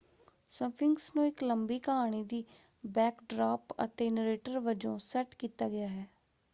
[0.49, 2.43] Sphinx ਨੂੰ ਇੱਕ ਲੰਬੀ ਕਹਾਣੀ ਦੀ
[2.83, 6.07] ਬੈਕਡਰਾਪ ਅਤੇ ਨਰੇਟਰ ਵਜੋਂ ਸੈੱਟ ਕੀਤਾ ਗਿਆ ਹੈ।